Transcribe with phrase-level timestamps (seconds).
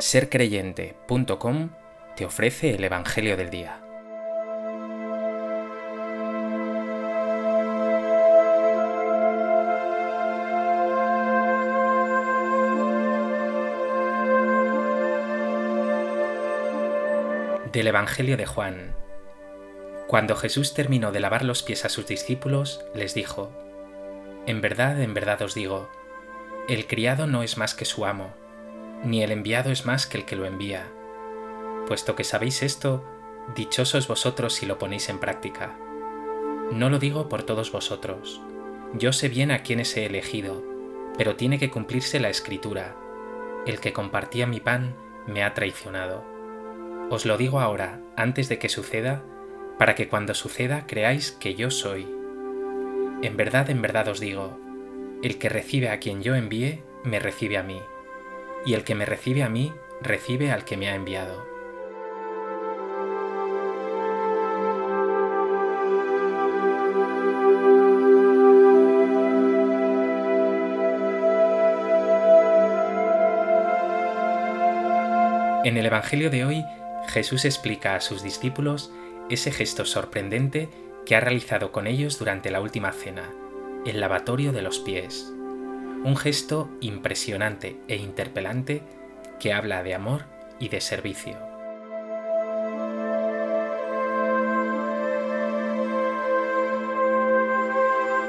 [0.00, 1.70] sercreyente.com
[2.16, 3.80] te ofrece el Evangelio del Día.
[17.72, 18.94] Del Evangelio de Juan.
[20.06, 23.52] Cuando Jesús terminó de lavar los pies a sus discípulos, les dijo,
[24.46, 25.88] En verdad, en verdad os digo,
[26.68, 28.32] el criado no es más que su amo
[29.04, 30.90] ni el enviado es más que el que lo envía.
[31.86, 33.04] Puesto que sabéis esto,
[33.54, 35.78] dichosos vosotros si lo ponéis en práctica.
[36.72, 38.40] No lo digo por todos vosotros.
[38.94, 40.62] Yo sé bien a quienes he elegido,
[41.16, 42.96] pero tiene que cumplirse la escritura.
[43.66, 46.24] El que compartía mi pan me ha traicionado.
[47.10, 49.24] Os lo digo ahora, antes de que suceda,
[49.78, 52.06] para que cuando suceda creáis que yo soy.
[53.22, 54.58] En verdad, en verdad os digo,
[55.22, 57.80] el que recibe a quien yo envíe, me recibe a mí
[58.64, 61.46] y el que me recibe a mí, recibe al que me ha enviado.
[75.64, 76.64] En el Evangelio de hoy,
[77.08, 78.90] Jesús explica a sus discípulos
[79.28, 80.68] ese gesto sorprendente
[81.04, 83.30] que ha realizado con ellos durante la última cena,
[83.84, 85.32] el lavatorio de los pies
[86.04, 88.82] un gesto impresionante e interpelante
[89.40, 90.24] que habla de amor
[90.58, 91.36] y de servicio.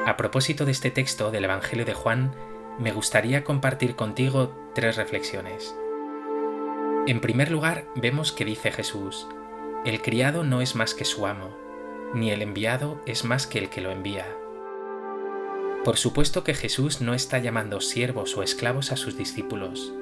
[0.06, 2.34] A propósito de este texto del Evangelio de Juan,
[2.80, 5.76] me gustaría compartir contigo tres reflexiones.
[7.06, 9.28] En primer lugar, vemos que dice Jesús,
[9.86, 11.56] el criado no es más que su amo,
[12.14, 14.39] ni el enviado es más que el que lo envía.
[15.84, 19.94] Por supuesto que Jesús no está llamando siervos o esclavos a sus discípulos.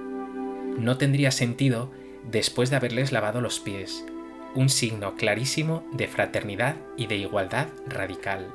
[0.77, 1.91] No tendría sentido
[2.23, 4.03] después de haberles lavado los pies,
[4.55, 8.47] un signo clarísimo de fraternidad y de igualdad radical.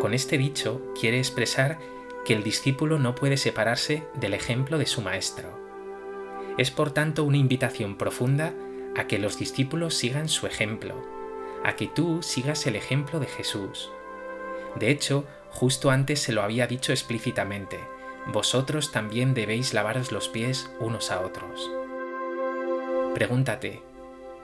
[0.00, 1.78] Con este dicho quiere expresar
[2.24, 5.56] que el discípulo no puede separarse del ejemplo de su maestro.
[6.58, 8.54] Es por tanto una invitación profunda
[8.96, 11.00] a que los discípulos sigan su ejemplo,
[11.64, 13.90] a que tú sigas el ejemplo de Jesús.
[14.76, 17.78] De hecho, justo antes se lo había dicho explícitamente,
[18.26, 21.70] vosotros también debéis lavaros los pies unos a otros.
[23.14, 23.82] Pregúntate,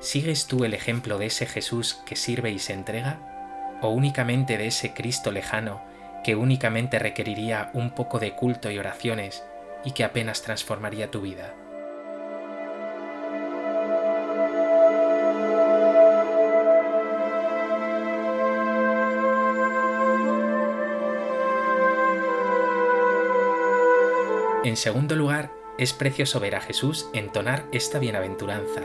[0.00, 3.78] ¿sigues tú el ejemplo de ese Jesús que sirve y se entrega?
[3.80, 5.80] ¿O únicamente de ese Cristo lejano
[6.24, 9.44] que únicamente requeriría un poco de culto y oraciones
[9.84, 11.54] y que apenas transformaría tu vida?
[24.68, 28.82] En segundo lugar, es precioso ver a Jesús entonar esta bienaventuranza.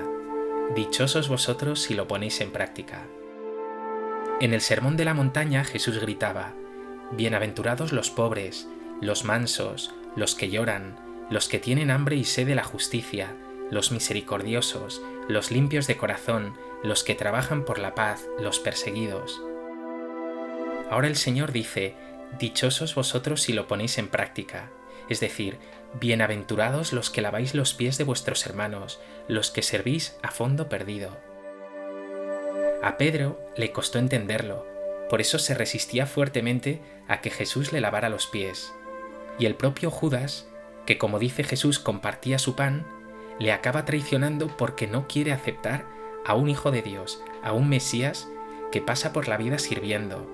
[0.78, 3.06] Dichosos vosotros si lo ponéis en práctica.
[4.40, 6.54] En el Sermón de la Montaña Jesús gritaba,
[7.12, 8.66] Bienaventurados los pobres,
[9.02, 10.96] los mansos, los que lloran,
[11.30, 13.36] los que tienen hambre y sed de la justicia,
[13.70, 19.42] los misericordiosos, los limpios de corazón, los que trabajan por la paz, los perseguidos.
[20.90, 21.98] Ahora el Señor dice,
[22.40, 24.70] Dichosos vosotros si lo ponéis en práctica
[25.10, 25.58] es decir,
[26.00, 31.18] bienaventurados los que laváis los pies de vuestros hermanos, los que servís a fondo perdido.
[32.82, 34.66] A Pedro le costó entenderlo,
[35.10, 38.74] por eso se resistía fuertemente a que Jesús le lavara los pies.
[39.40, 40.48] Y el propio Judas,
[40.86, 42.86] que como dice Jesús compartía su pan,
[43.40, 45.86] le acaba traicionando porque no quiere aceptar
[46.26, 48.28] a un Hijo de Dios, a un Mesías
[48.72, 50.28] que pasa por la vida sirviendo,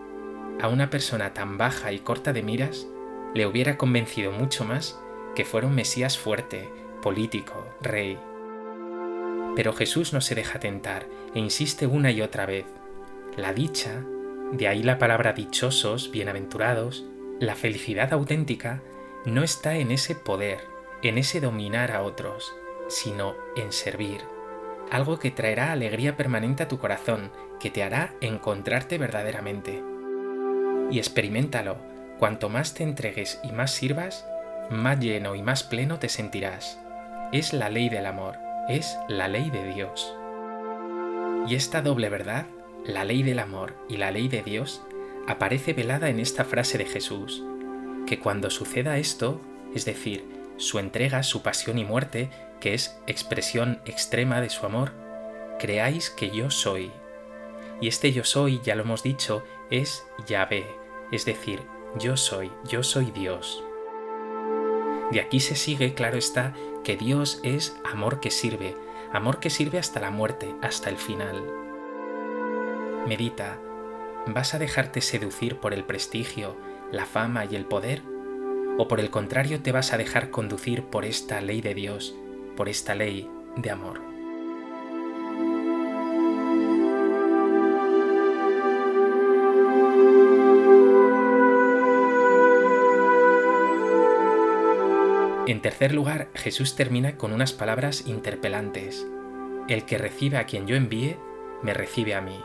[0.61, 2.87] a una persona tan baja y corta de miras
[3.33, 4.99] le hubiera convencido mucho más
[5.35, 6.69] que fuera un Mesías fuerte,
[7.01, 8.19] político, rey.
[9.55, 12.65] Pero Jesús no se deja tentar e insiste una y otra vez.
[13.37, 14.03] La dicha,
[14.51, 17.05] de ahí la palabra dichosos, bienaventurados,
[17.39, 18.81] la felicidad auténtica,
[19.25, 20.59] no está en ese poder,
[21.03, 22.53] en ese dominar a otros,
[22.87, 24.21] sino en servir.
[24.91, 29.83] Algo que traerá alegría permanente a tu corazón, que te hará encontrarte verdaderamente.
[30.89, 31.77] Y experimentalo,
[32.19, 34.27] Cuanto más te entregues y más sirvas,
[34.69, 36.77] más lleno y más pleno te sentirás.
[37.31, 38.37] Es la ley del amor,
[38.67, 40.13] es la ley de Dios.
[41.47, 42.45] Y esta doble verdad,
[42.85, 44.81] la ley del amor y la ley de Dios,
[45.29, 47.41] aparece velada en esta frase de Jesús,
[48.05, 49.39] que cuando suceda esto,
[49.73, 50.25] es decir,
[50.57, 52.29] su entrega, su pasión y muerte,
[52.59, 54.91] que es expresión extrema de su amor,
[55.57, 56.91] creáis que yo soy.
[57.79, 60.65] Y este yo soy, ya lo hemos dicho, es Yahvé,
[61.13, 61.61] es decir,
[61.97, 63.63] yo soy, yo soy Dios.
[65.11, 66.53] De aquí se sigue, claro está,
[66.83, 68.75] que Dios es amor que sirve,
[69.11, 71.43] amor que sirve hasta la muerte, hasta el final.
[73.07, 73.59] Medita,
[74.27, 76.55] ¿vas a dejarte seducir por el prestigio,
[76.91, 78.03] la fama y el poder?
[78.77, 82.15] ¿O por el contrario te vas a dejar conducir por esta ley de Dios,
[82.55, 84.08] por esta ley de amor?
[95.49, 99.07] En tercer lugar, Jesús termina con unas palabras interpelantes.
[99.67, 101.17] El que recibe a quien yo envíe,
[101.63, 102.39] me recibe a mí,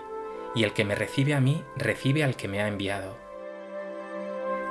[0.54, 3.18] y el que me recibe a mí, recibe al que me ha enviado.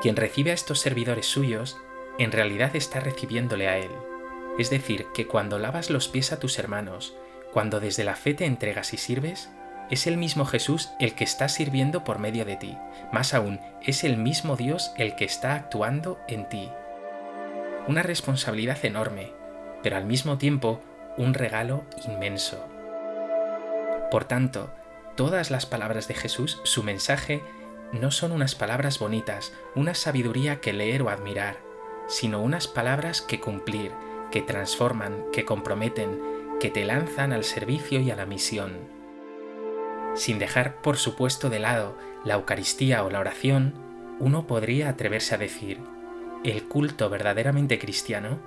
[0.02, 1.78] Quien recibe a estos servidores suyos,
[2.18, 3.92] en realidad está recibiéndole a Él.
[4.58, 7.16] Es decir, que cuando lavas los pies a tus hermanos,
[7.52, 9.52] cuando desde la fe te entregas y sirves,
[9.92, 12.76] es el mismo Jesús el que está sirviendo por medio de ti.
[13.12, 16.72] Más aún, es el mismo Dios el que está actuando en ti
[17.88, 19.34] una responsabilidad enorme,
[19.82, 20.82] pero al mismo tiempo
[21.18, 22.66] un regalo inmenso.
[24.10, 24.72] Por tanto,
[25.16, 27.44] todas las palabras de Jesús, su mensaje,
[27.92, 31.58] no son unas palabras bonitas, una sabiduría que leer o admirar,
[32.08, 33.92] sino unas palabras que cumplir,
[34.32, 36.20] que transforman, que comprometen,
[36.60, 38.78] que te lanzan al servicio y a la misión.
[40.16, 43.74] Sin dejar, por supuesto, de lado la Eucaristía o la oración,
[44.20, 45.80] uno podría atreverse a decir,
[46.44, 48.38] el culto verdaderamente cristiano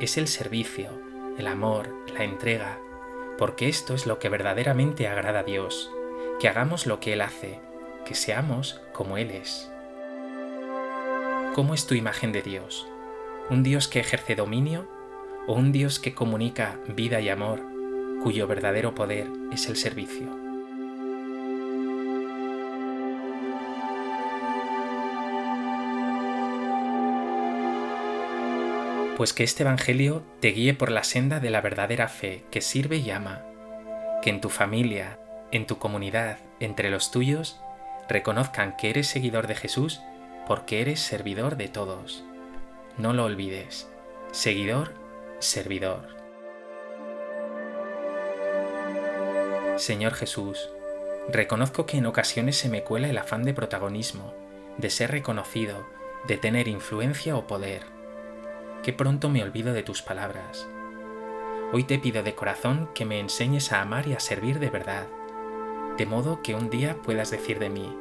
[0.00, 0.90] es el servicio,
[1.38, 2.80] el amor, la entrega,
[3.38, 5.92] porque esto es lo que verdaderamente agrada a Dios,
[6.40, 7.60] que hagamos lo que Él hace,
[8.04, 9.70] que seamos como Él es.
[11.54, 12.88] ¿Cómo es tu imagen de Dios?
[13.50, 14.88] ¿Un Dios que ejerce dominio
[15.46, 17.62] o un Dios que comunica vida y amor,
[18.20, 20.47] cuyo verdadero poder es el servicio?
[29.18, 32.98] Pues que este Evangelio te guíe por la senda de la verdadera fe que sirve
[32.98, 33.42] y ama,
[34.22, 35.18] que en tu familia,
[35.50, 37.58] en tu comunidad, entre los tuyos,
[38.08, 40.00] reconozcan que eres seguidor de Jesús
[40.46, 42.22] porque eres servidor de todos.
[42.96, 43.88] No lo olvides,
[44.30, 44.94] seguidor,
[45.40, 46.06] servidor.
[49.78, 50.70] Señor Jesús,
[51.28, 54.32] reconozco que en ocasiones se me cuela el afán de protagonismo,
[54.76, 55.88] de ser reconocido,
[56.28, 57.97] de tener influencia o poder
[58.88, 60.66] que pronto me olvido de tus palabras.
[61.74, 65.06] Hoy te pido de corazón que me enseñes a amar y a servir de verdad,
[65.98, 67.94] de modo que un día puedas decir de mí,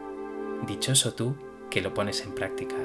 [0.66, 1.36] dichoso tú
[1.69, 2.78] que lo pones en práctica.